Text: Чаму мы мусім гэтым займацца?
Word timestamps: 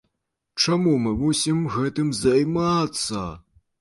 Чаму 0.63 0.93
мы 1.03 1.11
мусім 1.19 1.59
гэтым 1.75 2.07
займацца? 2.23 3.25